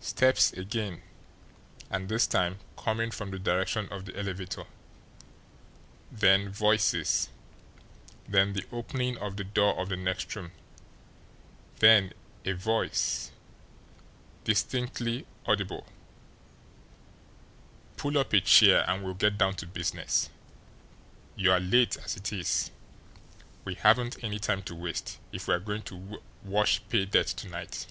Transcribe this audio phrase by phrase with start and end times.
[0.00, 1.00] Steps again
[1.88, 4.66] and this time coming from the direction of the elevator;
[6.12, 7.30] then voices;
[8.28, 10.52] then the opening of the door of the next room;
[11.78, 12.12] then
[12.44, 13.30] a voice,
[14.44, 15.86] distinctly audible:
[17.96, 20.28] "Pull up a chair, and we'll get down to business.
[21.36, 22.70] You're late, as it is.
[23.64, 27.86] We haven't any time to waste, if we're going to wash pay dirt to night."